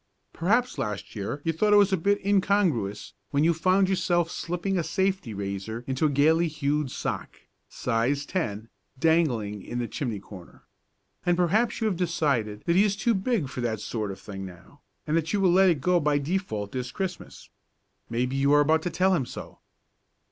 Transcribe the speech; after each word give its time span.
Perhaps 0.33 0.79
last 0.79 1.15
year 1.15 1.41
you 1.45 1.53
thought 1.53 1.73
it 1.73 1.75
was 1.75 1.93
a 1.93 1.95
bit 1.95 2.25
incongruous 2.25 3.13
when 3.29 3.43
you 3.43 3.53
found 3.53 3.87
yourself 3.87 4.31
slipping 4.31 4.75
a 4.75 4.83
safety 4.83 5.31
razor 5.31 5.83
into 5.85 6.07
a 6.07 6.09
gaily 6.09 6.47
hued 6.47 6.89
sock, 6.89 7.41
size 7.69 8.25
ten, 8.25 8.69
dangling 8.99 9.61
in 9.61 9.77
the 9.77 9.87
chimney 9.87 10.19
corner. 10.19 10.63
And 11.23 11.37
perhaps 11.37 11.81
you 11.81 11.85
have 11.85 11.97
decided 11.97 12.63
that 12.65 12.75
he 12.75 12.83
is 12.83 12.95
too 12.95 13.13
big 13.13 13.47
for 13.47 13.61
that 13.61 13.79
sort 13.79 14.09
of 14.11 14.19
thing 14.19 14.43
now, 14.43 14.81
and 15.05 15.15
that 15.15 15.33
you 15.33 15.39
will 15.39 15.51
let 15.51 15.69
it 15.69 15.81
go 15.81 15.99
by 15.99 16.17
default 16.17 16.71
this 16.71 16.91
Christmas. 16.91 17.51
Maybe 18.09 18.35
you 18.35 18.51
are 18.53 18.61
about 18.61 18.81
to 18.81 18.89
tell 18.89 19.13
him 19.13 19.27
so. 19.27 19.59